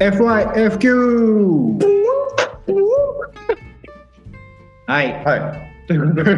[0.00, 1.78] FIFQ!
[4.86, 5.24] はい。
[5.24, 5.86] はい。
[5.86, 6.34] ということで、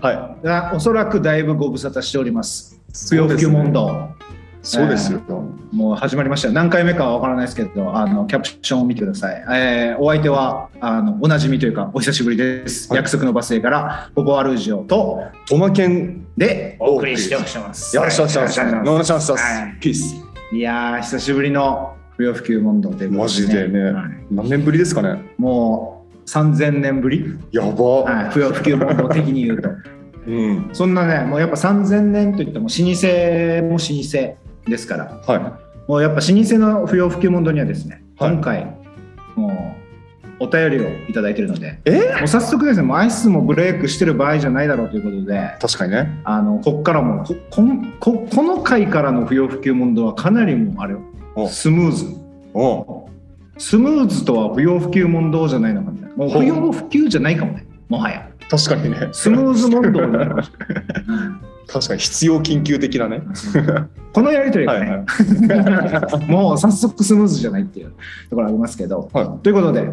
[0.00, 2.80] はあおそらくだいぶご無沙汰しております。
[3.08, 3.88] 不要不急問答。
[3.88, 4.26] い。
[4.62, 5.20] そうですよ。
[5.72, 6.54] もう始まりましたよ。
[6.54, 9.44] 何回目かは分からないですけど、あのキャプションを見てください。
[9.48, 12.88] えーお相手はあのおなじみというか、お久しぶりです。
[12.88, 17.94] はい約束のバス停から、ポポアルージオと、トマケン、でお送りしております。
[17.94, 18.60] よろしくお願いします。
[18.60, 19.32] はいお願いします。
[19.32, 19.38] は
[19.68, 20.16] いピース。
[20.50, 25.22] いやー、久しぶりの不要不急問答ということマジでねはい何年ぶりですかね。
[25.38, 28.02] もう3000年ぶり、やば。
[28.02, 29.70] はい、不要不急問答的に言うと。
[30.26, 30.68] うん。
[30.72, 38.66] そんなね、もうやっぱ3000年といっても老舗も老舗ですから、はもうやっぱ老舗の不要不急問答にはですね、はい今回、
[39.36, 39.76] も
[40.40, 41.70] うお便りをいただいているので、い。
[41.86, 42.14] え？
[42.18, 46.20] もう早速ですね、もうアイスもブレイクしてる場合じゃないだろうということで、確かにね。
[46.24, 50.94] あのこっからもここんここの回からの不要不急問答はかなりもうあれ
[51.46, 52.06] スムーズ。
[52.54, 53.08] お
[53.58, 56.16] スムーズとは不要不急問答じゃないのかみたいな。
[56.16, 58.28] もう不要不急じゃないかもね、もはや。
[58.48, 59.08] 確かにね。
[59.12, 60.84] スムーズ問答になるかもしれない。
[61.68, 63.20] 確かに必要緊急的なね。
[64.14, 66.26] このやりとりがはいね、はい。
[66.30, 67.92] もう早速スムーズじゃないっていう
[68.30, 69.10] ところありますけど。
[69.12, 69.42] はい。
[69.42, 69.88] ということで、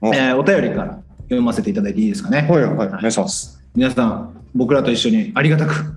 [0.00, 2.46] おえーお便りから読ませていただいていいですかね。
[2.50, 2.88] はいはい。
[2.88, 3.62] お願いします。
[3.74, 5.92] 皆さん、僕らと一緒にありがたく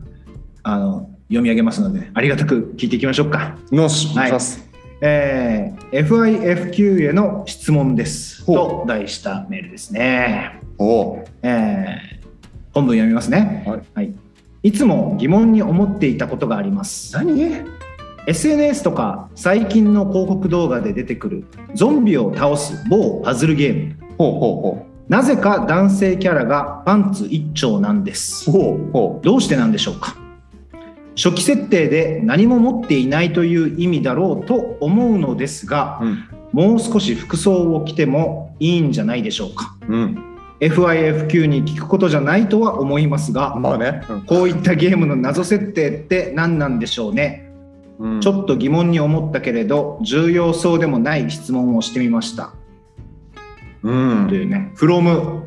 [0.62, 3.56] あの読み上げますので、ありがたく聞いていきましょうか。
[3.72, 4.73] よし、お願いします。
[5.06, 10.62] えー FIFQ への質問ですと題したメールですね。
[10.78, 11.26] おお。
[11.42, 12.24] えー
[12.74, 14.14] 本文読みますね、はいはい。
[14.64, 17.14] いつも疑問に思っていたことがあります。
[17.14, 17.40] 何
[18.26, 21.44] ？SNS とか最近の広告動画で出てくる
[21.76, 23.96] ゾンビを倒す某パズルゲーム。
[24.18, 28.54] ほうほうほなぜか男性キャラがパンツ一丁なんですう。。
[28.54, 30.16] ほうほどうしてなんでしょうか？
[31.16, 36.06] 初期設定で何も持っていないという意味だろうと思うのですが、う。
[36.06, 36.24] うん。
[36.52, 40.38] もう少し服装を着てもいいんじゃないでしょうかうん。
[40.60, 44.04] FIFQ に聞くことじゃないとは思いますが、まあね。
[44.28, 47.50] こういったゲームの謎設定って何なんでしょうね、
[48.00, 52.54] うんちょっと疑問に思ったけれど重要そうでもない質問をしてみました、
[53.82, 55.44] うんというね「from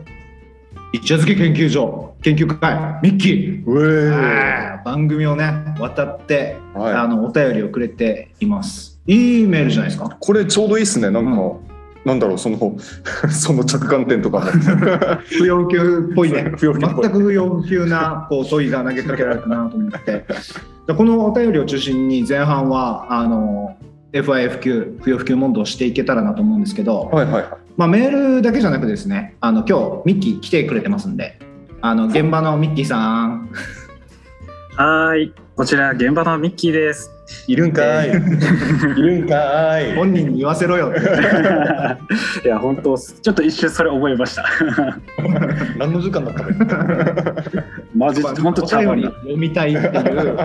[0.97, 4.85] 一夜漬け研究所研究会ミッキー」ー。
[4.85, 6.93] 番組をね渡って、はい。
[6.95, 8.99] あのお便りをくれています。
[9.07, 10.17] いいメールじゃないですか？
[10.19, 11.11] これちょうどいいっすね。
[11.11, 11.53] なんか、うん。
[12.05, 12.57] なんだろうその
[13.31, 14.39] その着眼点とか。
[14.39, 14.45] も
[15.39, 16.33] 不要 不急っぽい。
[16.33, 16.71] ね全
[17.11, 20.25] く不要不急なこう問いが投げかけられたなと思って。
[20.87, 23.77] でこのお便りを中心に前半はあの
[24.23, 27.49] FIFQ 不要不急問答をしていけたらなと思うんですけど、はいはいはい。
[27.77, 31.39] まあ、メールだけじゃなくですねあの今日ミッキー来てくれてますんで
[31.83, 33.51] あの現場のミッキーさん
[34.77, 37.11] はーい、こちら現場のミッキーです。
[37.47, 38.11] いるんかい。
[38.13, 39.95] いるんかい。
[39.95, 40.93] 本人に言わせろよ。
[42.45, 44.45] いや、本当、ちょっと一瞬それ覚えました。
[45.79, 46.53] 何の時間だったの？
[47.97, 49.19] マジ、本当茶お便り番だ。
[49.21, 50.39] 読みたいっていう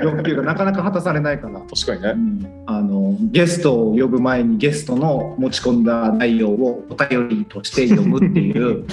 [0.00, 1.54] 欲求がなかなか果たされないから。
[1.54, 2.64] 確かにね。
[2.66, 8.84] あのゲストを呼ぶ前にゲストの持ち込んだ内容をお便りとして読むっていう。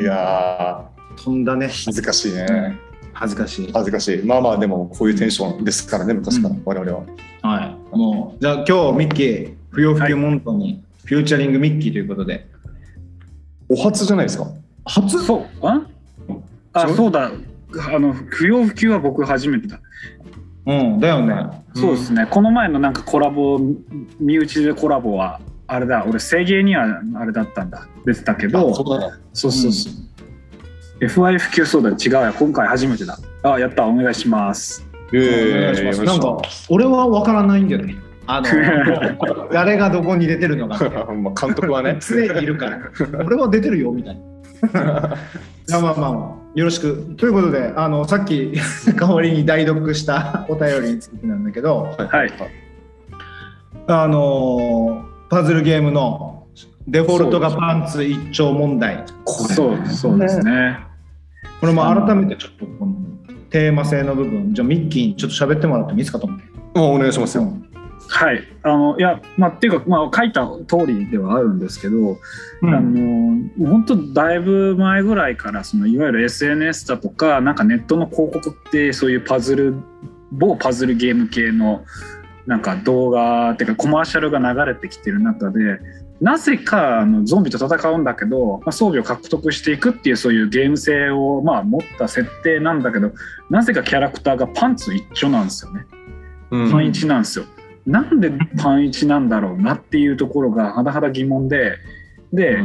[0.00, 0.82] いや
[1.22, 1.66] とんだね。
[1.66, 2.87] ー恥ずかしいね
[3.20, 4.22] 恥ずかしい、恥ずかしい。
[4.24, 6.62] まあまあでもこういうテンションですからね昔から、うん。
[6.64, 7.04] 我々は。
[7.42, 12.46] はい、もうじゃあ今日ミッキー不要不急モントにフューチャリングミッキーということで。
[13.68, 14.46] お初じゃないですか。
[14.86, 15.18] 初？
[15.18, 15.82] そう、あ？
[16.72, 17.10] あ、そう？
[17.10, 17.30] だ。
[17.94, 19.78] あの、不要不急は僕初めてだ。
[20.64, 21.34] うんだよね。
[21.74, 22.26] そうですね。
[22.30, 23.58] この前のなんかコラボ、
[24.18, 27.86] 身内でコラボは、あれだ、俺、制芸にはあれだったんだ。
[28.06, 28.86] 出てたけど、そう
[29.34, 29.92] そうそうそう。
[29.92, 30.07] FI
[31.06, 33.18] 普及そうだ、違うや、今回初めてだ。
[33.42, 34.88] あ、やった、お願いします。
[35.12, 36.02] えお願いします。
[36.02, 37.96] えなんか俺は分からないんだよね。
[38.26, 38.48] あの
[39.52, 40.78] 誰がどこに出てるのか。
[41.14, 41.96] まあ監督はね。
[42.00, 42.78] 常にいるから。
[43.24, 44.20] 俺は出てるよみたい
[44.72, 45.16] な。
[45.70, 46.12] まあまあまあ
[46.54, 47.14] よろしく。
[47.16, 48.52] ということであのさっき
[48.98, 52.32] 代わりに代読したお便りについてなんだけどはい。
[53.86, 56.44] あのパズルゲームの
[56.86, 59.04] デフォルトがパンツ一丁問題。
[59.24, 60.87] これそう、そうですね。
[61.60, 62.94] これも改めてちょっとこの
[63.50, 66.46] テーマ性の部分じゃあミッキーにちょっと喋ってもらってもいいですかと思って。
[66.74, 67.52] お願いしますよ
[68.10, 68.42] はい。
[68.62, 72.18] あの、いや、まあ、っていうか、まあ、書いた通りではあるんですけど、
[72.62, 73.28] うんあの
[73.58, 79.74] 本当だいぶ前ぐらいからそのいわゆる SNS だとかなんかネットの広告ってそういうパズル
[80.32, 81.84] 某パズルゲーム系の
[82.46, 85.80] なんか動画っていうかコマーシャルが流れてきてる中で
[86.20, 93.12] なぜかあのゾンビと戦うんだけど、まあ、装備を獲得していくっていうそういうゲーム性をまあ持った設定なんだけど
[93.50, 95.86] なぜかキャラクターがパンツ一丁なんですよね。
[96.50, 97.44] うんパン一なんですよ。
[97.86, 101.78] なんでパン1なんだろうなっていうところが甚だ疑問で
[102.32, 102.58] で、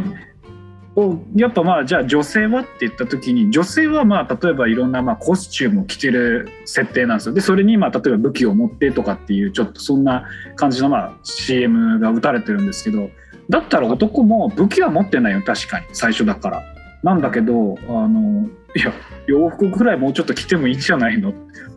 [1.36, 7.34] やっぱまあじゃあ女性はって言った時に女性はまあ例えばいろんなまあコスチュームを着てる設定なんですよ。
[7.34, 10.25] でそれにまあ例えば武器を持ってとかっていうちょっとそんな
[10.56, 13.10] 感じのまあ CM が打たれてるんですけど
[13.50, 16.63] だったら男も武器は持ってないよ確かに最初だから。
[17.01, 18.94] なんだけどあのいや
[19.28, 21.34] 洋服ぐらいもうちょっと着てもいいんじゃないの。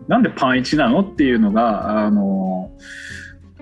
[0.09, 1.01] なんでパン1なの？
[1.01, 2.71] っていうのがあの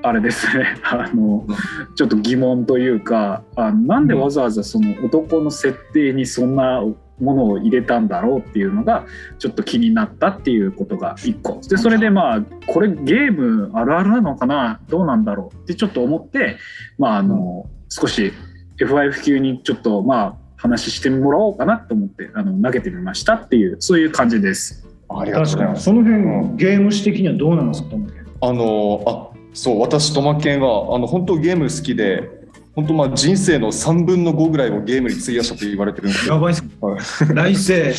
[0.07, 0.77] あれですね。
[0.85, 1.47] あの
[1.95, 9.07] ちょっと疑問というかあなんでわざわざその男の設定にそんなものを入れたんだろうっていうのが
[9.39, 11.59] ちょっと気になったっていうことが1個。
[11.69, 14.79] でそれでまあこれゲームあるあるなのかな？
[14.91, 16.57] どうなんだろうってちょっと思って
[16.99, 18.31] まああの少し
[18.79, 24.87] FIF 級にちょっとまあ話してもらおうかなと思ってあの投げてみましたっていうそういう感じです。
[25.09, 25.85] ありがとうございます。
[25.87, 26.05] 確かに。
[26.05, 27.89] その辺、ゲーム史的にはどうなんですか？
[28.41, 32.29] あのあそう私トマケンはあの本当ゲーム好きで
[32.75, 36.35] 本当まあ人生の3分の5ぐらいをゲームに費やしたと言われてるんですよ。
[36.35, 37.55] やばいっすはい。
[37.55, 37.95] 来世。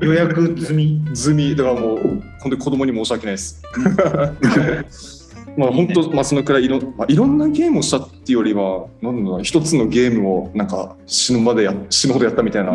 [0.00, 1.04] 予約済み。
[1.14, 1.56] 済み。
[1.56, 5.15] だからもう本当に子供に申し訳ないです。
[5.56, 12.72] まあ本当まあそのくらいいろ,、まあ、いろんなゲームをしたっていうよりはなんだろうな一つのゲームをなんか死ぬまでや死ぬほどやったみたいな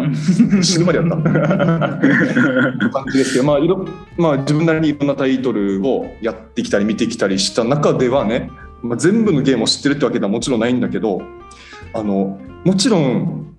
[0.63, 1.17] 死ぬまでやった。
[2.91, 3.85] 感じですけど、まあいろ
[4.17, 8.49] まあ、自分なりにいろんなタイトルをやってきたり見てきたりした中ではね、
[8.81, 11.21] まあ、全部のゲームを知ってるってわけではもちろんないんだけど
[11.93, 13.55] あのもちろん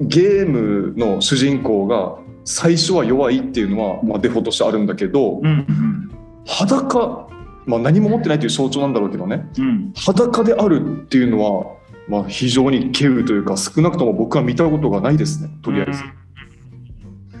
[0.00, 6.10] ゲームの主人公が最初は弱いっていうのは、まあ、デフォとしてあるんだけどうんうん。
[6.46, 7.26] 裸、
[7.66, 9.48] まあ、何も持ってないという象徴なんだろうけどね。
[9.58, 9.92] うん。
[9.96, 11.76] 裸であるっていうのは、
[12.08, 15.50] まあ、非常に稀有というか少なくとも僕は見たことがないですね。
[15.62, 16.02] とりあえず。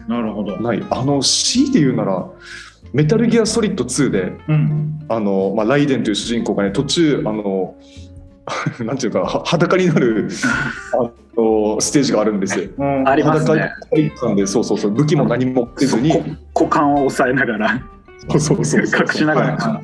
[0.08, 0.60] なるほど。
[0.60, 0.84] ない。
[0.90, 2.26] あの C で言うなら
[2.92, 5.06] メタルギアソリッド2でうん。
[5.08, 7.76] あの、まあ、ライデンという主人公がね途中あの
[8.84, 10.28] なんていうかは裸になる
[10.94, 12.68] あのステージがあるんですよ。
[12.76, 13.08] うん。
[13.08, 13.72] ありますね。
[13.90, 14.90] 裸になでそうそうそう。
[14.90, 16.10] 武器も何も持ってずに。
[16.52, 17.95] こ股間を押さえながら
[18.38, 19.56] そうそう隠しながらはい。
[19.56, 19.82] は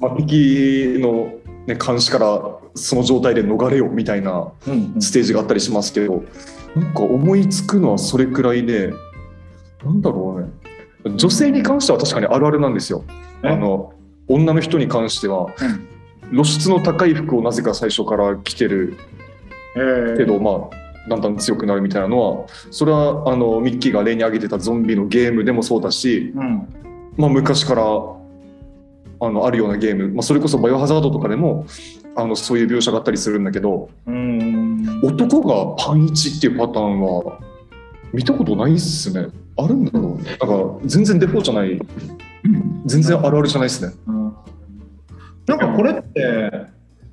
[0.00, 1.34] まあ、敵の、
[1.66, 5.02] ね、監視からその状態で逃れようみたいなうんうん。
[5.02, 6.24] ステージがあったりしますけど
[6.74, 8.92] なんか思いつくのはそれくらいで
[9.84, 10.36] なんだろ
[11.04, 11.16] うね。
[11.16, 13.04] 女性に関しては確かにあるあるなんですよ。
[13.42, 13.48] え？
[13.48, 13.92] あの
[14.26, 15.48] 女の人に関しては
[16.30, 18.96] 露出の高い服をなぜか最初から着てる。
[19.76, 20.16] えー。
[20.16, 26.68] けど、まあだんだん強くなるみたいなのはそれはあのミッキーが例に挙げてたゾンビのゲームでもそうだし、うん
[27.16, 31.66] まあ、昔からあのあるようなゲーム、まあ、それこそ「バイオハザード」とかでも
[32.16, 35.00] あのそういう描写があったりするんだけどうん。
[35.02, 37.38] 男がパンイチっていうパターンは
[38.12, 39.28] 見たことないっすね。
[39.56, 40.36] あるんだろうね。
[40.40, 41.80] なんか全然デフォじゃない。
[42.86, 43.94] 全然あるあるじゃないですね。
[44.06, 44.34] うん。
[45.46, 46.50] なんかこれって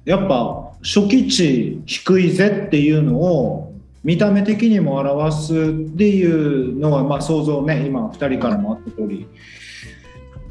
[0.05, 3.70] やっぱ初期値低いぜっていうのを
[4.03, 9.27] 見た目的にも表すっていうのはまあ想像ね今2人からもあった通り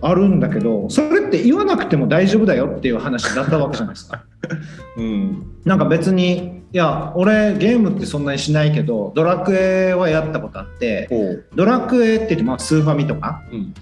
[0.03, 4.25] あるんだけどそれって言わなくても大丈夫だよっていう話だったわけじゃないですか。
[4.97, 11.09] うんなんか別にいや俺ゲームってそんなにしないけどドラクエはやったことあって
[11.55, 13.75] ドラクエって言ってまあスーファミとかうん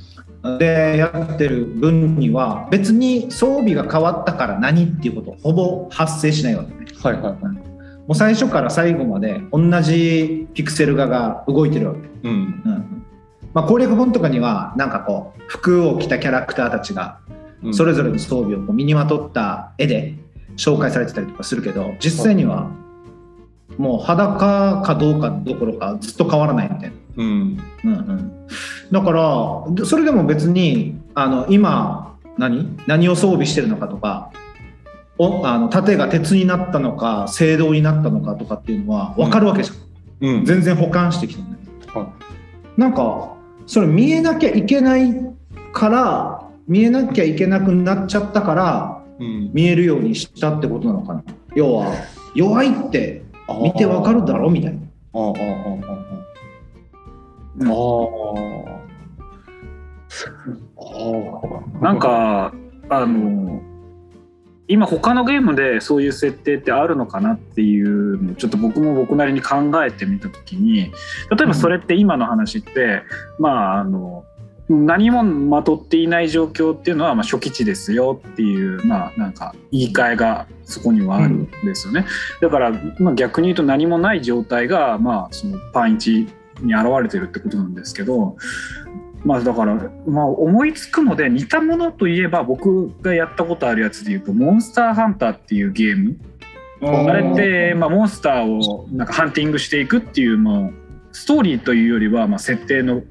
[0.58, 6.86] でやってる分には別に装備が変わったから何っていうことほぼ発生しないわけね。
[7.02, 7.67] はいはいはい
[8.08, 12.00] もう最初から最後まで同じピクセル画が動いてるわけ。
[12.24, 12.62] うん。
[12.64, 13.04] うん。
[13.52, 17.20] まあ、攻略本とかにはなんかこう服を着たキャラクターたちが
[17.62, 17.74] うん。
[17.74, 20.14] それぞれの装備をこう身にまとった絵で
[20.56, 22.70] 紹介されてたりとかするけど実際には
[23.76, 26.96] もう裸かどうかどころかずっと変わらないみたいな。
[27.18, 27.58] うん。
[27.84, 28.46] うんうん、
[28.90, 32.74] だからでそれでも別にあの今何？
[32.86, 34.30] 何を装備してるのかとか
[35.18, 39.74] おあの盾が鉄になったのか青銅になったのかとかっていうのは分かるわけじゃ
[40.26, 40.44] ん、うん。
[40.44, 42.12] 全然保管してきてるんだけどは
[42.76, 43.34] なんか
[43.66, 45.14] それ見えなきゃいけない
[45.72, 49.50] から見えなきゃいけなくなっちゃったからうん。
[49.52, 51.24] 見えるようにしたってことなのかな。
[51.54, 51.92] 要は
[52.34, 53.24] 弱いって
[53.60, 54.78] 見てわかるだろみたいな。
[55.14, 55.32] ああああ
[57.60, 57.74] ああ
[60.76, 62.52] ああなんか
[62.88, 63.60] あの
[64.68, 70.92] 今他のゲームでそういう設定ってあるのかなっていうのをちょっと僕も僕なりに考えてみた時に
[71.30, 73.02] 例えばそれって今の話って、
[73.38, 74.24] まああの
[74.68, 82.04] 何もまとっていない状況っていうのはまあ初期値ですよっていうまあなんか言い換えがそこにはあるんですよね、
[82.42, 86.28] だからまあ逆に言うと何もない状態がまあそのパンイチ
[86.60, 88.36] に現れてるってことなんですけど
[89.24, 96.16] まあだから、まあ、思いつくので似たものといえば僕がやったことあるやつで言うと「モンスターハンター」っていうゲーム。
[96.80, 100.70] あれって、まあ、モンスターをなんかハンティングしていくっていう、まあ、
[101.10, 103.02] ストーリーというよりは、まあ、設定の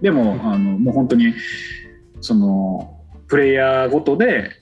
[0.00, 1.34] でもあのもう本当に
[2.20, 4.52] そのプレイヤーごとで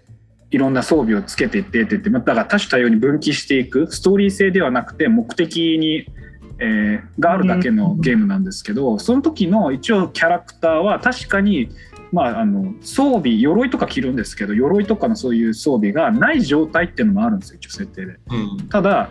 [0.51, 6.07] いろんな装備をつけていってって言ってまあだから多種多様に分岐していくストーリー性ではなくて目的に、
[6.59, 11.71] えーがあるだけのゲームなんですけどその時の一応キャラクターは確かに
[12.13, 18.19] まあ、あの装備鎧とか着るんですけど鎧とかのそういう装備がない状態っていうのもあるんですよ一応設定で。
[18.31, 18.69] うん。
[18.69, 19.11] ただ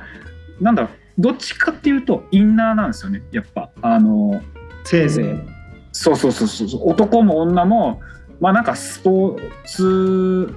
[0.59, 3.69] なんだろうどっちかっていうとインナーなんですよねやっぱ。
[3.81, 4.41] あの
[4.83, 5.57] せいぜい。
[5.91, 8.01] そうそうそうそう男も女も
[8.39, 10.55] まあなんかスポーツ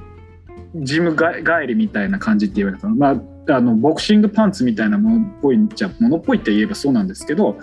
[0.77, 2.89] ジムが帰りみたいな感じって言われた。
[2.89, 3.17] のまあ
[3.49, 7.59] あのボクシングパンツみたいなものっぽいんじゃものっぽいって言えばそうなんですけど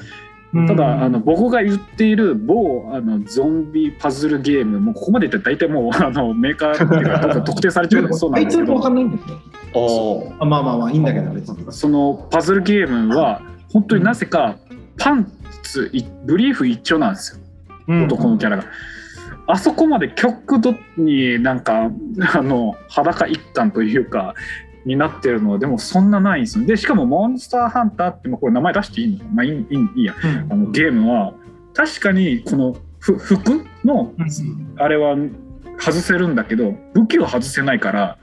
[0.68, 11.72] ただあの僕が言っている某あのゾンビパズルゲームもうここまで言ったら大体もうあのメーカーっていうか特定されちゃうのでそうなんですけどタイトルわかんないんですよああまあまあまあいいんだけど別に。
[11.72, 13.42] そのパズルゲームは
[13.72, 14.58] 本当になぜか
[14.98, 15.32] パン
[15.64, 18.06] ツいブリーフ一丁なんですよ。
[18.06, 18.64] 男のキャラが。
[19.48, 21.90] あそこまで極度になんか
[22.34, 24.34] あの裸一貫というか
[24.88, 26.66] になってるのはでもそんなないんですよ。
[26.66, 29.26] でしかもモンスターハンターってもうこれ名前出していいの？
[29.26, 29.52] まあいい
[29.96, 30.16] いいや。
[30.50, 31.34] あのゲームは
[31.74, 34.14] 確かにこのふ服の
[34.78, 35.16] あれは
[35.78, 38.18] 外せるんだけど武器は外せないから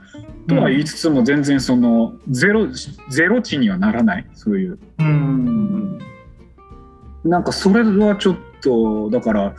[0.47, 2.67] とは言いつつも全然そのゼロ
[3.09, 4.27] ゼロ値にはならない？
[4.33, 4.79] そういう。
[4.99, 5.99] うん。
[7.23, 9.55] なんかそれはちょっとだから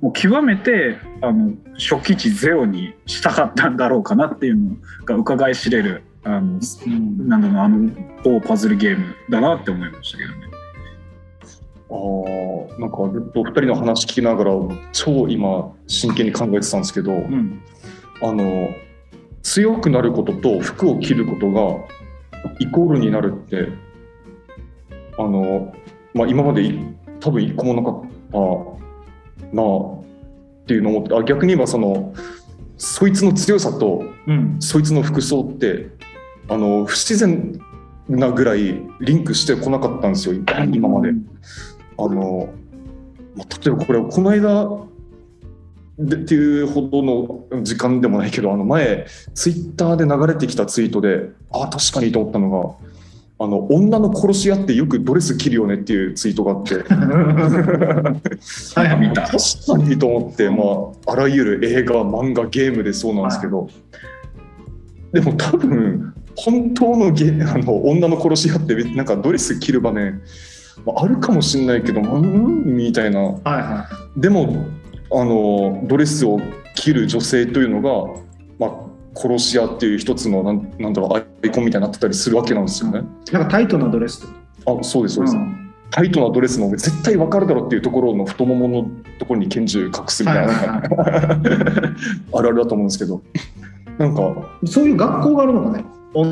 [0.00, 4.76] もう極めてあの初期値ゼロにしたかったんだろうかなっていうの
[5.06, 6.60] が伺い知れるあの
[7.26, 7.40] なん。
[7.40, 7.90] だろうなあの
[8.22, 10.36] 某パズルゲームだなって思いましたけどね。
[11.90, 14.52] あーなんかずっとお二人の話聞きながら
[14.92, 17.62] 超今真剣に考えてたんですけど、うん。
[18.22, 18.68] あの
[19.42, 21.60] 強くなることと服を着ることが
[22.58, 23.68] イコールになるって
[25.18, 25.74] あの、
[26.12, 26.78] まあ、今までい
[27.20, 28.00] 多分一個もなかっ
[28.30, 29.76] たなあ
[30.62, 32.14] っていうのを思ってあ逆に言えばその
[32.76, 34.56] そいつの強さとうん。
[34.60, 35.88] そいつの服装って
[36.50, 37.58] あの不自然
[38.08, 41.12] なぐらいリンクしてこなかったんですよ今まで。
[41.96, 42.52] あの
[43.36, 44.68] まあ例えばこれこの間
[45.96, 52.74] でっていうほどの時間でもないけどあの前ツイッターで流れてきたツイートであ確かにと思ったのが
[53.44, 56.82] あの女の殺し屋ってよくドレス着るよねっていうツイートがあって。
[56.84, 56.88] 確
[59.66, 60.56] かにと思って、ま
[61.06, 63.68] あ、あらゆる映画漫画ゲームでそうなんですけど、
[65.12, 66.12] でも多分
[66.44, 70.22] 本当のゲあの女の殺し屋ってなんかドレス着る場面
[70.84, 73.20] まああるかもしれないけどうんみたいな。
[73.20, 74.66] はいはでも
[75.12, 76.40] あのドレスを
[76.74, 78.22] 着る女性というのが、
[78.58, 83.00] まあ、殺し屋っていう一つのなんなんだろうアイコンみたいになってたりするわけなんですよね。
[83.28, 84.26] いなんかタイトなドレス
[84.66, 85.74] あそうですそうです、うん。
[85.90, 90.82] タイトなドレスの絶対わかるだろうっていうところの太もものところに拳銃隠すみたいな、
[92.32, 93.20] あるあるだと思うんですけど。
[93.98, 94.22] なんか
[94.62, 96.28] いそういう学校があるのかねおあ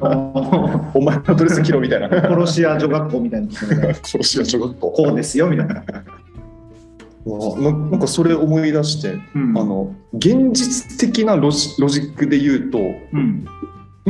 [0.00, 2.08] のお前のドレス着ろみたいな。
[2.08, 4.90] 殺し屋女学校みたいな殺し屋小学校。
[4.90, 5.82] こうですよみたいな、な
[7.72, 9.58] なんかそれ思い出して、うん。
[9.58, 13.18] あの現実的なロジロジックで言うとう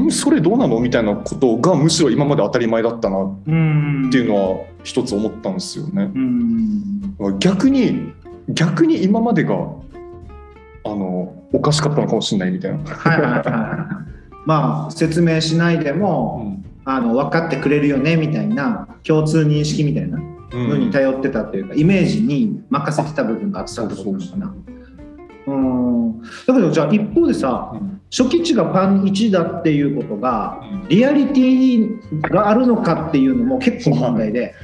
[0.01, 0.07] ん。
[0.07, 4.11] んそれどうなのみたいなことがむしろ今まで当たり前だったなっうん。
[4.13, 6.13] ていうのは一つ思ったんですよね。
[6.15, 7.39] うん。
[7.41, 8.13] 逆に
[8.49, 14.07] 逆に今までがあのおかしかったのかもしれないみたいな。
[14.49, 20.19] まあ説明しないでも、あの分かってくれるよねみたいな共通認識みたいな
[20.51, 24.55] のに頼ってたというか、イメージに任せてた部分があったってことなのかな。
[25.49, 26.23] うん。
[26.23, 28.01] だけどじゃあ一方でさうん。
[28.11, 34.55] 初期値がパン1だっていうことがリアリティがあるのかっていうのも結構問題で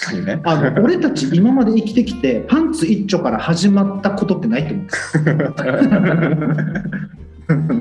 [0.00, 0.40] 確かにね。
[0.44, 4.86] あの俺たち今まで生きてきてパンツ一丁から始まったことってないと思う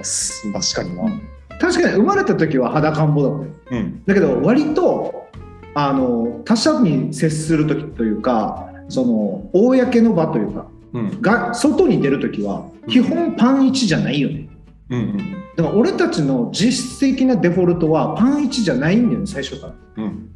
[0.00, 1.20] あす確かにな。
[1.60, 4.02] 確かに生まれた時は裸んぼだったようん。
[4.04, 5.28] だけど割と
[5.74, 11.20] あの他者に接する時というかその公の場というかうん。
[11.20, 14.48] が外に出る時は基本パン1じゃないよね。
[14.90, 19.74] うんうんだから俺たちの実質的なデフォルトはパン1じゃないんだよね最初から。
[20.04, 20.30] うん。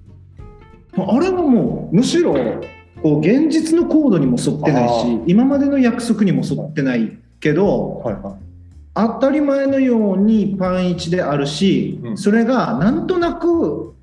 [0.96, 2.34] あれはもうむしろ
[3.02, 8.34] こう現実のコードにも沿ってないあし今までの約束にも沿ってないけどはいはい。
[8.94, 12.16] 当たり前のようにパン1であるし、うん。
[12.16, 13.94] それがなんとなく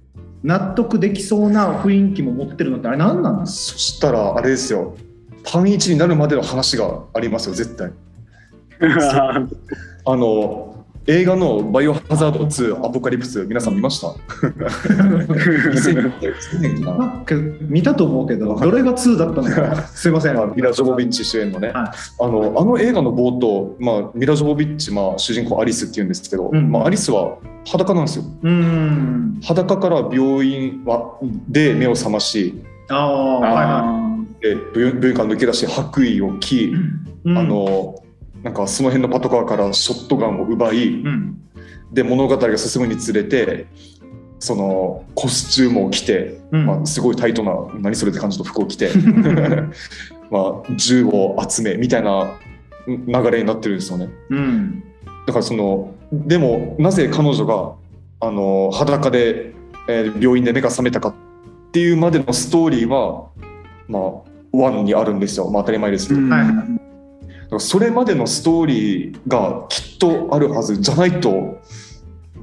[0.44, 4.96] 納得できそうな雰囲気も持ってるのってあれ何なんですそしたらあれですよ。
[5.44, 7.92] パンイチになるまでの話がありますよ絶対。
[10.06, 10.71] あの
[11.08, 20.38] 映画の「バイオハザード2アポカリプス」皆さん見ました？2000年かななんか見たと思うけど、どれが2だったのか、すいません。
[20.38, 21.88] あのミラ・ジョボビッチ主演のね、はい。
[22.20, 26.72] あのあの映画の冒頭、まあ、ミラ・ジョボビッチ、まあ、主人公アリスっていうんですけど、うん。
[26.72, 28.26] まあ、アリスは裸なんですよ。
[28.44, 29.40] うーん。
[29.44, 31.18] 裸から病院は
[31.48, 34.02] で目を覚ましああ、はいは
[34.42, 36.74] で病院病院から抜け出し白衣を着、い。
[37.26, 37.38] うん。
[37.38, 37.96] あ、の
[38.44, 41.38] なんかその辺のパトカーからショットガンを奪いうん。
[41.92, 43.68] で物語が進むにつれて
[44.40, 48.90] そのコスチュームを着て、うんまあ、すごいタイトな何それって感じの服を着て
[50.32, 52.34] まあ銃を集めみたいな
[52.88, 54.10] 流れになってるんですよね。
[54.30, 54.84] うん。
[55.28, 57.74] だからそのでもなぜ彼女が
[58.20, 59.54] あの裸で、
[59.88, 61.14] えー病院で目が覚めたかっ
[61.72, 63.26] ていうまでのストーリーは
[63.88, 64.02] まあ
[64.54, 66.66] ワンにあるんですよ、まあ、当たり前ですけど、だはいか
[67.56, 71.60] らそれまでのストーリーがきっとあるはずじゃないと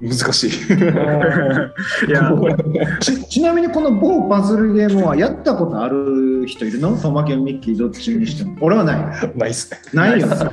[0.00, 0.49] 難しい。
[0.49, 2.33] いや。
[3.00, 6.97] ちちなみにこの某パズルゲームはやったことある人いるの？
[6.97, 8.57] トマケンミッキーどっちにしても。
[8.61, 8.99] 俺はない。
[9.37, 9.79] ないっすね。
[9.93, 10.29] ないよ。
[10.29, 10.53] だから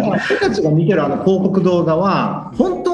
[0.00, 2.93] 俺たちが見てるあの広告動画は本当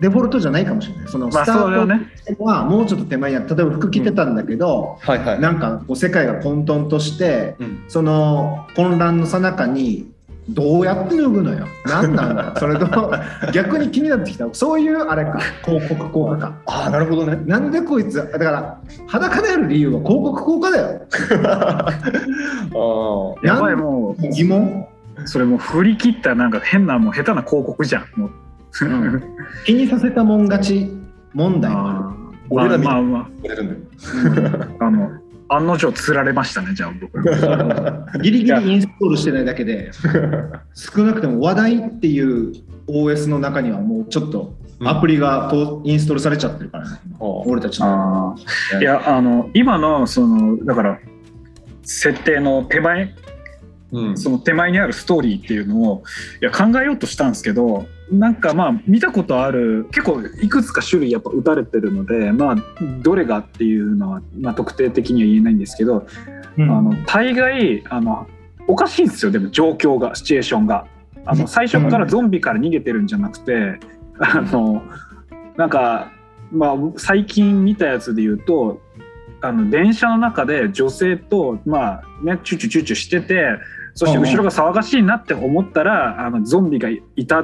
[0.00, 1.08] デフォルトじゃないかもしれない。
[1.08, 5.40] そのまあスタートはもうちょっと手前にある例えば服着てたんだけど、はいはい。
[5.40, 7.84] なんかこう世界が混沌としてうん。
[7.88, 10.10] その混乱のさなかに
[10.50, 11.66] どうやって脱ぐのよ。
[11.86, 12.54] 何なんだ。
[12.60, 12.86] それと
[13.52, 14.46] 逆に気になってきた。
[14.52, 15.40] そういうあれか。
[15.64, 16.52] 広告効果か。
[16.66, 17.38] ああなるほどね。
[17.46, 21.00] なんでこいつだから裸である理由は広告効果だよ。
[21.42, 23.46] あー。
[23.46, 24.86] やばいも疑問？
[25.24, 28.20] うそれもう振り切ったなんか変なもう下手な広告じゃん。
[28.20, 28.47] もううん
[29.64, 30.90] 気にさせたもん勝ち
[31.34, 31.72] 問題。
[31.72, 32.14] もあ
[32.50, 34.66] 俺ら見まあまあやれるんだよ。
[34.78, 35.10] まああの
[35.50, 37.18] 案の定釣られましたねじゃあ僕。
[37.22, 37.34] る
[38.22, 39.90] ギリギリインストールしてないだけで
[40.74, 42.52] 少なくても話題っていう
[42.86, 46.98] OS の中にはもうちょっとアプリがとインストールされちゃってるからね。
[47.18, 48.36] 俺たちの。
[48.80, 50.98] いやあの今のそのだから
[51.82, 53.14] 設定の手前
[53.92, 54.18] うん。
[54.18, 56.02] その手前にあるストーリーっていうのを
[56.40, 62.56] いや考えようとしたんですけどなんかまあ見たことある結構いくつか種類やっぱ打たれてるのでまあ
[63.02, 66.06] どれがっていうのは、まあ、特定的には言えないんですけど、
[66.56, 66.70] うん。
[66.70, 68.26] あの大概あの
[68.66, 70.86] おかしいんですよでも状況がシチュエーションが。
[71.30, 73.78] あの最初からゾンビから逃げてるんじゃなくて
[74.18, 74.82] あの
[75.58, 76.10] なんか、
[76.50, 78.80] まあ、最近見たやつで言うと
[79.40, 83.44] あの電車の中で女性と、まあね、チュチュチュチュしてて
[83.98, 87.40] そして後ろが騒がしいなって思ったらあのゾンビがいた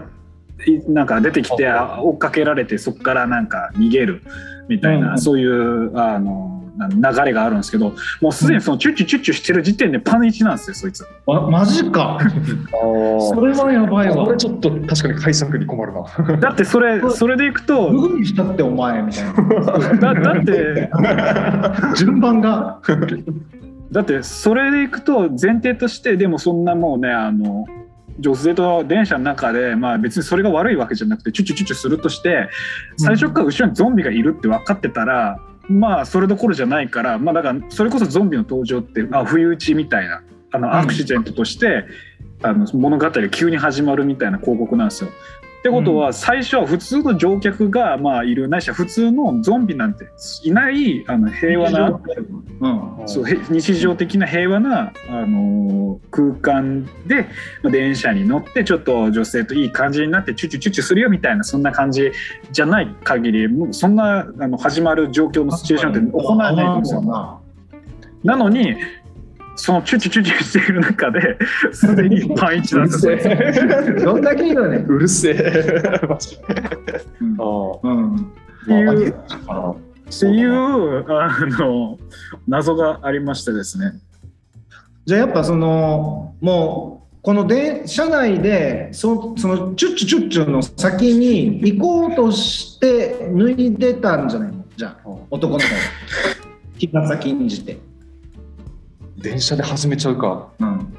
[0.67, 4.23] いなんか出てきてあ追っかけられてそこからなんか逃げる
[4.69, 11.07] みたいな、うんそういうあのな流れがあるんですけどもうすでにそのチュッチュチュッチュしてる時点でパンイチなんですよそいつ。
[11.27, 12.19] あマジか。
[13.33, 14.25] それはやばいわ。
[14.25, 16.37] これちょっと確かに解釈に困るな。
[16.39, 20.15] だってそれそれでいくとどうにしたってお前みたいな。
[20.15, 20.91] だだって
[21.97, 22.81] 順番が
[23.95, 27.65] だってそれでいくと前提としてでもそんなもうねあの
[28.19, 32.49] 女性と電車の中で、まあ、別にそれが悪いわけじゃなくてチュチュチュチュするとして
[32.97, 41.85] 最初から後ろにゾンビがいるって分かってたら、まあそれどころじゃないから、まあ、だからそれこそゾンビの登場ってあ不意打ちみたいなあのアクシデントとして、
[42.43, 45.11] あの物語が急に始まるみたいな広告なんですよ。
[45.65, 50.05] ってことは最初は普通の乗客がまあいるないしは普通のゾンビなんて
[50.43, 52.01] いないあの平和な
[52.61, 53.09] うん。
[53.09, 55.75] そうへ日常的な平和な、あのー
[56.11, 57.29] 空間で
[57.63, 62.13] まあ電車に乗ってちょっと女性といい感じになってチュチュチュチュするよみたいなそんな感じ
[62.53, 67.01] じゃない限りもうそんなあの始まる状況のシチュエーションって起こらないんですよ。
[67.01, 67.41] な
[68.23, 68.77] なのに
[69.57, 71.39] そのチュチュチュチュしている中で
[71.73, 73.17] すでにパンイチなんですよ。
[74.05, 76.01] どんだけいいのねうるせえ。
[76.09, 76.39] マジ
[77.21, 78.21] うんあうんっ
[78.67, 79.15] ていう
[79.47, 79.71] あ。
[79.71, 81.99] っていうあの
[82.47, 83.93] 謎がありましてですね。
[85.07, 94.65] じゃあやっぱそのもうこので車内でそそのチュッチュチュッチュの先に行こうとして脱いでたんじゃないの？
[94.77, 95.71] じゃあ男の子が
[96.79, 97.79] 気が先んじて。
[99.25, 100.49] 電車で始めちゃうか。
[100.61, 100.95] うん、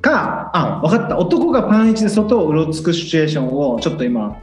[0.00, 1.18] かあ分かった。
[1.18, 4.40] 男がパンイチで外をうろつくシチュエーションをちょっと今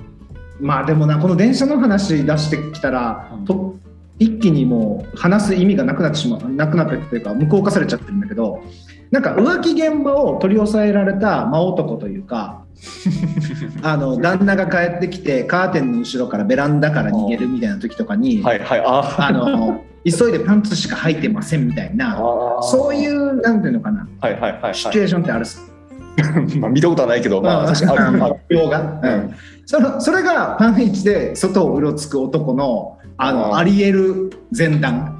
[0.60, 3.46] まあでもなこの電車の話出してきたら、うん。
[3.46, 3.76] と
[4.20, 8.64] 一気にもう話す意味がなくなってしまうなくなってっていうか無効化されちゃってるんだけど
[9.12, 12.64] なんか浮気現場を取り押さえられた真男というか
[13.84, 18.84] あの旦那が帰ってきてカーテンの後ろからベランダから逃げるみたいな時とかに、はいはい。
[18.84, 24.76] ああの急いでパンツしか履いてませんみたいなあそういうなんていうのかなはいはいはいはい。
[24.76, 25.62] シチュエーションってあるっす。
[26.60, 28.00] まあ見たことはないけどまあ確かに。
[28.00, 28.36] あるある。
[28.58, 29.34] 動画、うん。
[29.65, 35.13] そのそれがパンイチで外をうろつく男のあのありえる前段。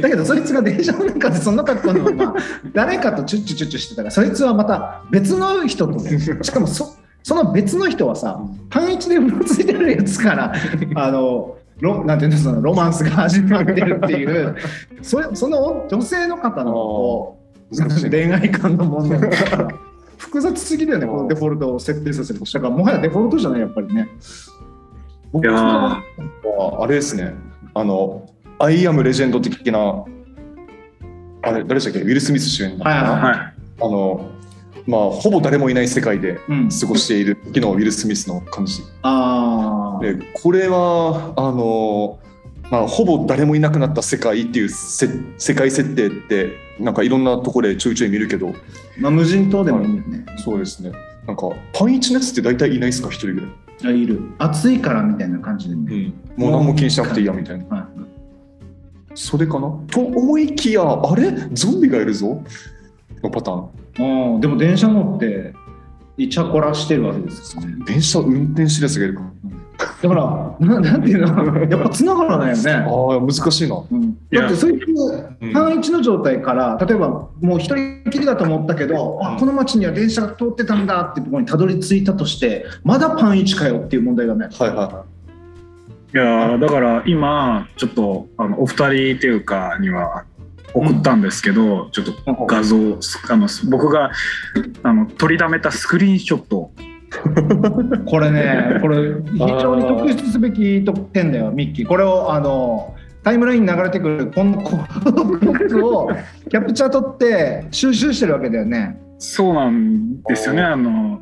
[0.00, 2.34] だけどそいつが電車の中でそんな格好のまま
[2.72, 8.38] 誰かとチュッチュチュッチュしてたらそいつはまた別の人とね しかもそその別の人はさ
[8.70, 10.52] パンイチでうろついてるやつから
[10.94, 14.56] あのロなんていうのそのロマンスが始まってるっていう。
[15.02, 17.36] それその女性の方の
[18.10, 19.28] 恋愛観の問題が
[20.16, 22.44] 複雑すぎるよねこのデフォルトを設定させると。
[22.44, 24.08] だからもはやデフォルトじゃないやっぱりね。
[25.32, 27.34] 僕いやあれですね。
[27.74, 28.26] あの
[28.60, 30.04] 「アイ・アム・レジェンド」的な
[31.42, 32.00] あれ誰でしたっけ？
[32.00, 33.36] ウィル・スミス主演の、はいはいはい。
[33.36, 34.30] あの
[34.86, 36.68] まあほぼ誰もいない世界でうん。
[36.68, 38.82] 過ごしている時のウィル・スミスの感じ。
[39.02, 42.18] ああでこれはあの
[42.70, 48.54] まあ、ほぼ誰もいなくなった世界っていうせ世界設定ってなんかいろんなところでちょいちょい見るけど。
[48.98, 50.24] まあ無人島でもいいよね。
[50.38, 50.92] そうですね。
[51.26, 53.08] なんかパンイチのやつって大体いないですか？
[53.08, 53.50] 一人ぐらい、
[53.84, 54.20] あいる。
[54.38, 57.64] 暑いからみたいな感じでね、もう何も気にしなくていいやみたいな。
[57.66, 57.86] はい。
[59.14, 59.68] それかな？
[59.90, 61.32] と思いきやあれ？
[61.52, 62.42] ゾンビがいるぞ
[63.22, 64.34] のパターン。
[64.34, 65.54] ああでも電車乗って
[66.16, 67.76] イチャコラしてるわけですよね。
[67.86, 69.22] 電車運転してるやつがいるか。
[70.02, 71.58] だからななんていうの？
[71.68, 72.72] やっぱ繋がらないよね。
[72.72, 73.82] ああ難しいな。
[73.90, 74.02] うん。
[74.04, 74.42] いや。
[74.42, 75.52] だってそういううん。
[75.52, 77.08] パンイチの状態から例えば
[77.40, 84.48] もう一人きりだと思ったけど、あこの街には電車が通ってたんだっていうところにたどり着いたとしてまだパンイチかよっていう問題だね。
[84.52, 85.04] はいは
[86.12, 86.16] い。
[86.16, 90.24] いやーだから今ちょっとあのお二人っていうかには
[90.74, 94.10] 送ったんですけど、ちょっと画像あの僕が
[94.82, 96.72] あの取りだめたスクリーンショット。
[98.06, 101.86] これねこれ非常に特筆すべき点だよミッキー。
[101.86, 106.10] これをあのタイムラインに流れてくるこのこのブロックを
[106.50, 109.00] キャプチャー取って収集してるわけだよね。
[109.18, 110.62] そうなんですよね。
[110.62, 111.20] あの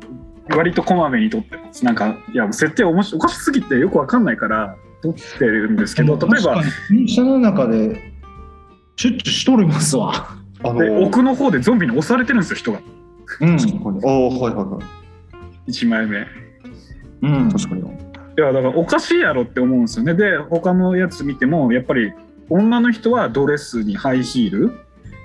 [0.49, 1.85] 割とこまめに撮ってます。
[1.85, 8.12] なんかいや設定おもしおかしすぎてよくわかんないから撮ってるんですけど例えば電車の中で
[8.95, 10.37] シュッチュしとりますわ。
[10.63, 12.81] あので奥の方でゾンビに押されてるんですよ人が。
[13.41, 13.55] うん。
[13.55, 14.79] はいはいは
[15.67, 15.71] い。
[15.71, 16.19] 1枚目。
[16.19, 16.25] い
[17.21, 17.51] うん。
[17.51, 17.83] 確かに
[18.35, 20.13] やだからおかしいやろって思うんですよね。
[20.13, 22.13] で他のやつ見てもやっぱり
[22.49, 24.83] 女の人はドレスにハイヒール。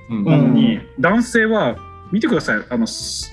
[0.08, 1.76] なのに、男性は
[2.10, 2.64] 見てください。
[2.70, 3.30] あのす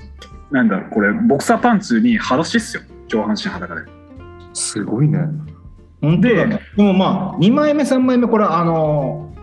[0.51, 2.83] なんだろうこれボクサーパンツに裸足っすよ。
[3.07, 3.81] 上半身裸で。
[4.53, 5.19] すごいね。
[6.01, 6.59] 本当だね。
[6.75, 9.33] でもまあ2枚目3枚目これあの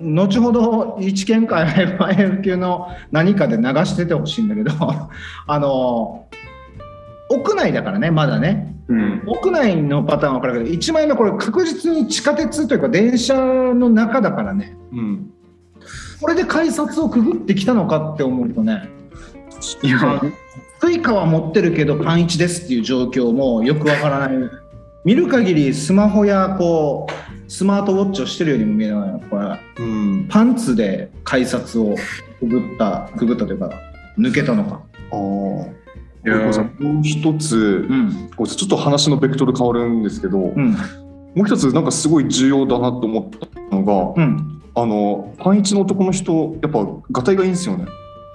[0.00, 4.72] 後ほど一見会 FIF 級の何かで流しててほしいんだけど
[5.46, 6.26] あの
[7.28, 8.74] 屋内だからねまだね。
[8.88, 9.22] うん。
[9.26, 14.76] 屋内のパターンは分かるけど1枚目これ確実に地下鉄というか電車の中だからね。
[14.92, 15.30] うん。
[16.20, 18.88] これで改札をくぐってきたのかって思うとね
[19.82, 20.20] いや。
[20.80, 24.30] スイカは持ってるけどパンイチですっていう状況もよくわからない。
[25.04, 29.84] 見る限りスマホやこうスマートウォッチをしてるようにも見えないこれ。
[29.84, 30.26] うん。
[30.28, 31.96] パンツで改札を
[32.38, 33.72] くぐったくぐったというか
[34.16, 34.80] 抜けたのか。
[35.10, 35.74] あも
[36.24, 38.30] う一つうん。
[38.46, 40.76] ちょっと話のベクトル変わるんですけど、もうん。
[41.34, 43.28] う一つなんかすごい重要だなと思っ
[43.68, 44.62] たのが、うん。
[44.76, 47.86] あのパンイチの男の人やっぱガタイがいいんですよね。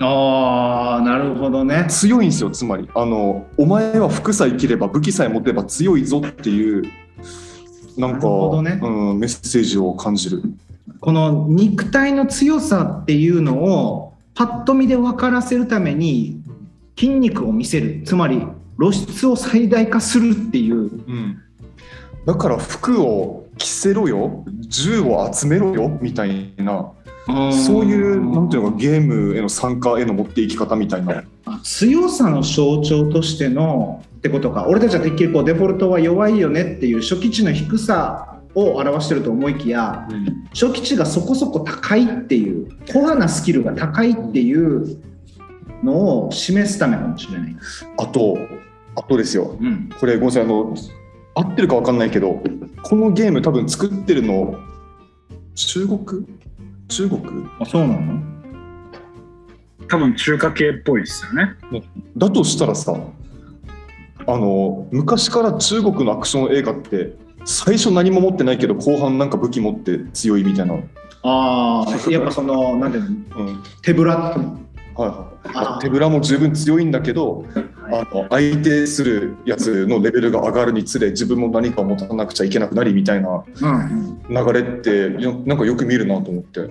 [0.01, 1.85] ああなるほどね。
[1.87, 2.89] 強いんですよつまり。
[2.93, 6.83] あのお前は服さえ着れば武器さえ持てば強いぞっていう
[7.97, 8.27] なんか
[8.61, 8.79] ね。
[8.81, 10.41] うん、メッセージを感じる。
[10.99, 16.41] この肉体の強さっていうのをパッと見で分からせるために
[16.97, 18.01] 筋肉を見せる。
[18.05, 18.45] つまり
[18.79, 20.77] 露出を最大化するっていう。
[20.77, 21.37] うん、
[22.25, 24.43] だから服を着せろよ。
[24.61, 25.97] 銃を集めろよ。
[26.01, 26.91] みたいな。
[27.27, 31.23] そういうなんていうのかゲームへの参加への持っていき方みたいな。
[31.63, 34.65] 強さの象徴としてのってことか。
[34.67, 40.07] 俺たちはてっきりこうデフォルトは弱いよねっていう初期値の低さを表してると思いきや
[40.49, 44.99] 初期値がそこそこ高いっていうコアなスキルが高いっていう
[45.83, 47.55] のを示すためかもしれない。
[47.99, 48.35] あと
[48.95, 49.57] あとですよ。
[49.61, 50.43] うん、これごめんなさい。
[50.43, 50.75] あの
[51.35, 52.41] 合ってるか分かんないけど
[52.81, 54.55] このゲーム多分作ってるの
[55.53, 56.25] 中国？
[56.87, 57.21] 中国？
[57.59, 58.23] あそうなの？
[59.87, 61.57] 多分中華系っぽいですよね。
[62.17, 62.97] だとしたらさ
[64.27, 67.13] あの昔から中国のアクション映画って
[67.45, 70.89] 最初何も持ってないけど後半なんか武器持って強いみたいな、うん
[71.27, 73.63] ああやっぱそのなんていうの？
[73.81, 75.01] 手ぶらはい
[75.47, 77.45] はい、手ぶらも十分強いんだけど、
[77.91, 83.43] あの相手するやつのレベルが上がるにつれ自分も何かを持たなくちゃいけなくなりみたいな
[84.29, 86.69] 流れってなんかよく見るなと思って。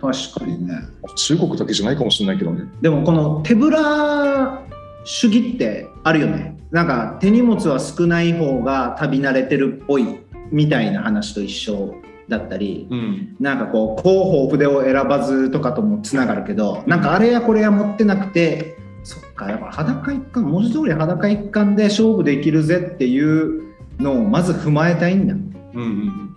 [0.00, 0.74] 確かにね。
[1.16, 2.64] 中国だけじゃないかもしれないけどね。
[2.82, 4.62] でもこの手ぶら
[5.04, 6.56] 主義ってあるよね。
[6.70, 10.18] なんか手荷物は少ない方が旅慣れてるっぽい
[10.50, 11.94] みたいな話と一緒
[12.28, 25.34] だったり、うん、なんかこう広報筆を選ばずとかともつながるけどなんかあれやこれや持ってなくてそっかやっぱ裸一貫文字通り裸一貫で勝負できるぜっていうのをまず踏まえたいんだ。
[25.34, 26.34] うんうん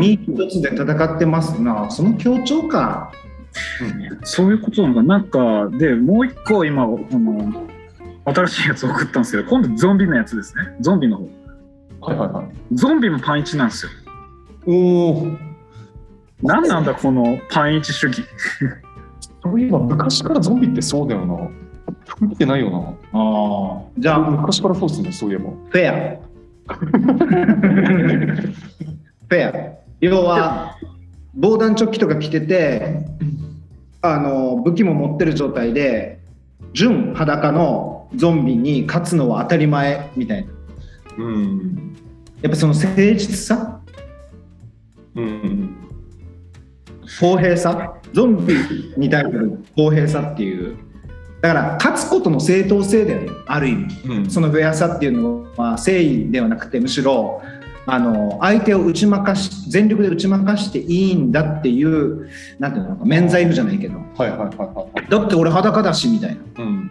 [0.00, 1.60] 身一つで戦ってます。
[1.60, 3.12] なその強調か、
[3.80, 5.02] うん、そういうことなのか。
[5.02, 7.68] なんかでもう一個今あの
[8.24, 10.62] 新しいやつ送ったんですけど今度ゾンビのやつですね。
[10.80, 11.28] ゾンビの方。
[12.00, 12.46] はいはいはい。
[12.72, 13.92] ゾンビもパンイチなんですよ。
[14.66, 15.36] おお
[16.42, 18.22] 何なんだこのパンイチ主義。
[19.42, 21.48] そういえば昔からゾンビってそうだよな。
[22.06, 22.78] 服着てないよな。
[23.12, 24.18] ああじゃあ。
[24.18, 25.50] 昔からそうっすねそういえば。
[25.50, 25.92] フェア
[29.28, 30.76] フェア要は
[31.34, 33.06] 防弾チョッキとか着てて
[34.14, 36.20] あの武器も持ってる状態で
[36.72, 40.52] 純裸のゾンビに勝つのは当たり前みたいな、
[41.18, 41.96] うん、
[42.42, 43.80] やっぱその誠実さ？
[45.14, 45.76] うん、
[47.20, 47.94] 公平さ？
[48.12, 48.54] ゾンビ
[48.96, 50.76] に対する公平さっていう。
[51.40, 57.40] だから勝つことの正当性だよねある意味、うん、そのフェアさっていうのは誠意ではなくてむしろ
[57.90, 66.42] あの相手を打ち負かし全力で打ち負かしていいんだっていうなんていうの免罪符じゃないけど、はいはいはいはい、だって俺裸だしみたいな。
[66.58, 66.90] うん。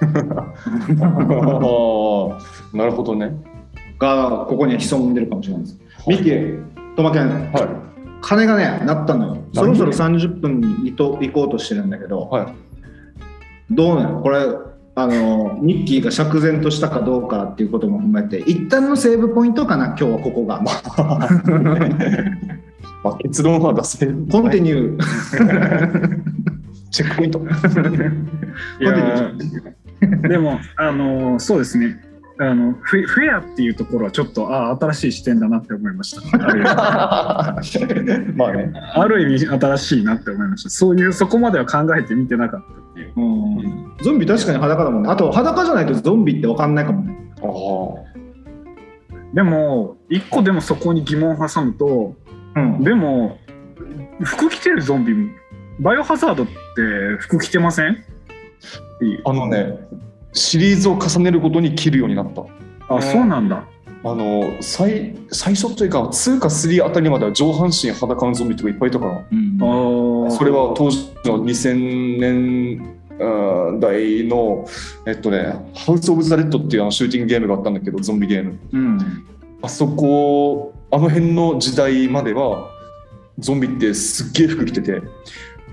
[2.72, 3.30] なるほどね。
[3.98, 5.78] がここには潜んでるかもしれないです。
[6.08, 6.30] ミキ、
[6.96, 7.68] トマケン、はい、
[8.22, 9.42] 金がね、なったのよ。
[9.52, 12.46] そろそろ30分にと行こうとしてるんだけど、はい、
[13.70, 14.22] どうなの？
[14.22, 14.46] これ、
[14.94, 20.60] あのミッキーが釈然としたかどうかっていうことも踏まえて、一旦のセーブポイントかな、今日はここが。
[23.02, 24.26] まあ、結論は出せる。
[24.30, 25.02] コンティニュー。
[26.90, 27.40] チェックポイント。
[30.28, 31.98] でも、あのそうですね。
[32.42, 36.22] あのフフェアっていうところはちょっとああ新しい視点だなって思いました。
[38.34, 40.70] まあね、ある意味新しいなって思いました。
[40.70, 43.12] そういうそこまでは考えてみてなかったっていう。
[43.16, 45.10] うん、ゾンビ確かに裸だもんね。
[45.10, 47.16] あと裸じゃないとゾンビって分かんないかもね。
[47.42, 47.44] あ
[49.34, 52.16] でも一個でもそこに疑問を挟むと、
[52.56, 53.38] うん、でも
[54.22, 55.14] 服着てるゾンビ
[55.78, 56.52] バイオハザードって
[57.20, 58.04] 服着てません？
[59.24, 59.78] あのね
[60.32, 62.42] シリーズを重ねるごとに切るようになった。
[62.94, 63.64] あ、そうなんだ。
[64.02, 69.34] あの最最初というか2か3あたりまでは上半身裸のゾンビとかいっぱいいたから、う
[70.26, 72.98] ん、それは当時の2000年
[73.78, 74.66] 代の
[75.06, 79.26] えっとね「ハウス・オブ・ザ・レッド」っていうあのシューティングゲームがあったんだけどゾンビゲーム、うん、
[79.60, 82.70] あそこあの辺の時代までは
[83.38, 85.02] ゾンビってすっげえ服着てて。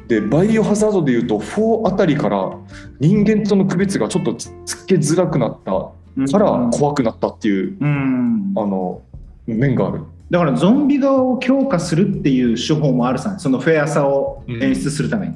[0.08, 2.58] でバイオハザードでいうと4あたりから
[3.02, 5.92] 人間との区別がちょっとつけづらくなった
[6.26, 9.02] から怖くなったっていう、うん、あの
[9.46, 10.02] 面がある。
[10.30, 13.40] だからゾンビ側を強化するっていう手法もあるさ。
[13.40, 15.36] そのフェアさを演出するために、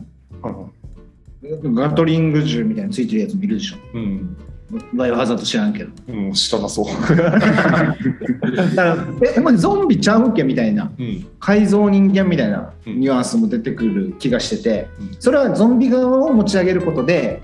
[1.63, 4.38] うん、ガトリング銃みたいについてるやつもいるでしょ、うん、
[4.94, 5.91] バイオハザード知らんけど。
[6.10, 6.86] うん、知らなそう。
[7.15, 7.41] だか
[8.76, 8.98] ら、
[9.36, 14.88] え、まゾンビちゃうけみたいな、うん、改造人間みたいなニュアンスも出てくる気がしてて、
[15.20, 17.41] それはゾンビ側を持ち上げることで、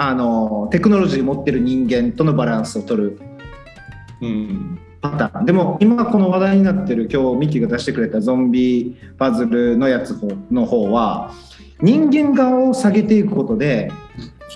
[0.00, 3.20] あの、テクノロジー持ってる人間とのバランスを取る。
[4.20, 10.10] うんパターンでも今この話題になってる今日ミキが出してくれたゾンビパズルのやつ
[10.50, 11.32] の方は
[11.80, 13.92] 人間側を下げていくことで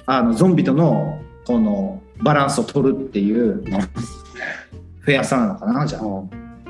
[0.05, 3.63] あのゾンビとのこのバランスを取るっていう
[4.99, 6.03] フェアさなのかなじゃあ。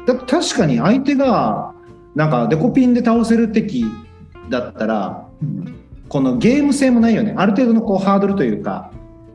[0.07, 1.75] だ確かに相手が
[2.15, 3.87] なんかデコピンで倒せる敵
[4.51, 5.27] だったら、
[6.13, 7.33] このゲーム性もないよね。
[7.39, 8.93] ある程度のこうハードルというか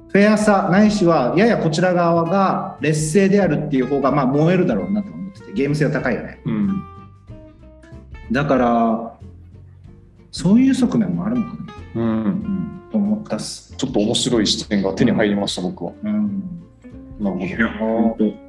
[0.09, 6.83] フェアさないしはややこちら側が劣勢であるっていう方がまあ燃えるだろうなと思っててゲーム性は高いよね、うん、
[8.31, 9.17] だから
[10.31, 11.53] そういう側面もあるのか
[11.95, 12.81] な、うん、うん。
[12.91, 13.73] と思ったっす。
[13.75, 15.93] ちょっと面白い視点が手に入りました、僕は。
[16.03, 16.43] うん、
[17.19, 18.46] なるほど。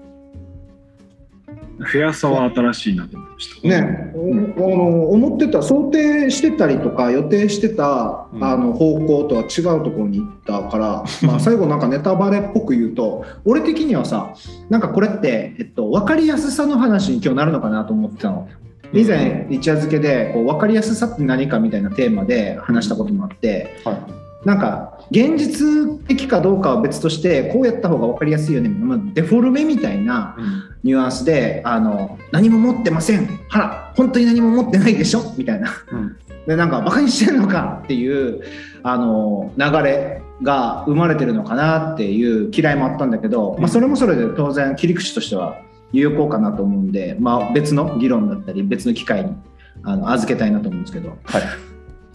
[1.80, 3.68] フェアさは新しいなと思いました。
[3.68, 14.34] ね、あの思ってた想定してたりとか予定してた、うんあの方向とは違うところに行ったから、 まあ、最後なんかネタバレっぽく言うと俺的にはさ
[14.68, 18.48] なんかこれって、えっと、分かりやすさの話に今日なるのかなと思ってたの。
[18.92, 24.27] 以前一夜漬けでこう分かりやすさって何かみたいなテーマで話したこともあってはい。
[24.48, 30.38] なんか現実的かどうかは別としてこうやった方が分かりやすいよね、まあ、デフォルメみたいな
[30.82, 33.26] ニュアンスであの何も持ってません。
[33.50, 35.34] はら本当に何も持ってないでしょ？
[35.36, 35.70] みたいな。
[35.92, 36.16] うん。
[36.46, 38.42] でなんかバカにしてんのかっていう
[38.82, 45.60] あの流れが生まれてるのかなっていう嫌いもあったんだけど、まあ、それもそれで当然切り口としては
[45.92, 49.36] 有効かなと思うんで、まあ、別の議論だったり別の機会に
[49.82, 51.10] あの預けたいなと思うんですけど。
[51.24, 51.42] はい。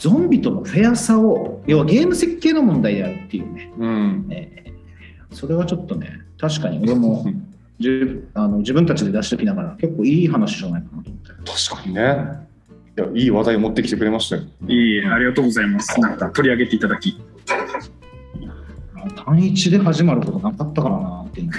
[0.04, 4.28] ゾンビとのフェアさを要はゲーム設計の問題であるっていうね、うん。
[4.30, 4.74] えー
[5.32, 7.26] それはちょっとね確かに俺も
[7.80, 11.30] じゅあの自分たちで出しておきながら結構いい話じゃないかなと思って。
[11.72, 12.02] 確かにね。
[12.96, 14.44] いや、いい話題持ってきてくれましたよ。
[14.68, 16.00] いいえ、ありがとうございます。
[16.00, 17.20] なんか取り上げていただき。
[19.26, 21.50] 単一で始まることなかったからなっていう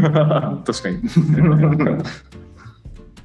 [0.00, 0.98] のは 確かに。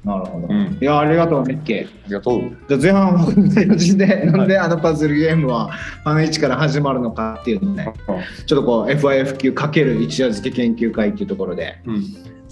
[0.04, 0.46] なるほど。
[0.48, 0.78] うん。
[0.80, 2.40] いや、ありがとう、ミッケありがとう。
[2.68, 7.92] じゃあ前半はこんな感じで、なんであのパズルゲームはファン1から始まるのかっていうのをね、
[8.46, 12.04] ちょっとこう FIF 級かける一夜漬け研究会っていうところでうん。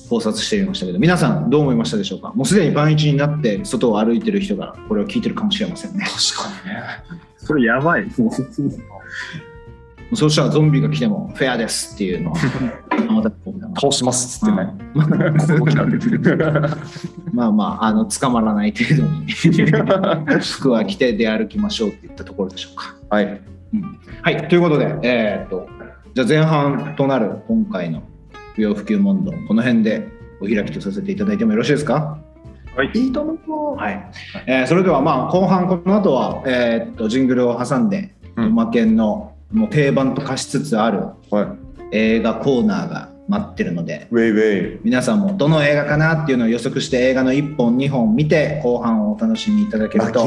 [0.08, 2.32] 考察してみましたけど、皆さんどう思いましたでしょうか？
[2.34, 6.04] もうすでにファン1になって外を歩いてる人がこれを聞いてるかもしれませんね。
[6.04, 6.82] 確かにね。
[7.38, 8.06] それやばい。
[10.14, 12.34] そうしたらゾンビが来てもフェアですっていうのを
[13.12, 13.30] また
[13.74, 14.68] 倒しますっつってね。
[17.32, 19.32] まあまあ、あの捕まらない程度に
[20.40, 22.94] 服は着て出歩きましょうっていったところでしょうか。
[23.08, 23.40] はい。
[24.22, 25.66] はい、ということで、えーっと、
[26.14, 28.02] じゃあ前半となる今回の
[28.54, 30.08] 不要不急問答、この辺で
[30.40, 32.18] お開きとさせていただいてもよろしいですか？
[32.76, 32.90] はい。
[32.94, 33.76] いいと思う。
[33.76, 34.10] はい。
[34.46, 41.42] えーそれではまあ後半、この後は、えーっと、ジングルを挟んで、うんおまけんのもう定番と化しつつあるは
[41.92, 41.96] い。
[41.96, 44.80] 映画コーナーが待ってるので、ウェイウェイ。
[44.82, 50.26] 皆さんもどの映画かなっていうのを予測して映画の1本2本見て後半をお楽しみいただけると。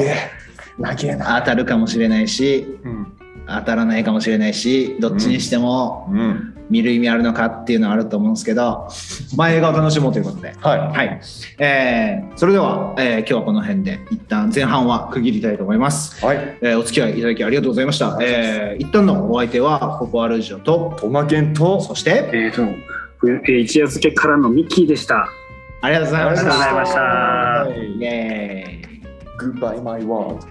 [1.39, 3.13] 当たるかもしれないしうん。
[3.47, 6.51] 当たらないかもしれないしどっちにしてもうん。
[6.67, 8.87] 見る意味あるのかっていうのはあると思うんですけど、
[9.37, 10.55] まあ、映画を楽しもうということで。
[10.59, 10.79] はい。
[10.79, 11.21] はい
[11.59, 16.57] えーそれでは、えー今日はこの辺で一旦前半は区切りたいと思います、はい。
[16.61, 25.29] えーお付き合いいただきありがとうございました、えー一旦のお相手はココアルジオとトマケンと、そしてえーと、えー一夜漬けからのミッキーでした。
[25.81, 27.01] ありがとうございましたありがとうございました
[27.75, 29.01] イエーイ
[29.37, 30.43] Goodbye my world.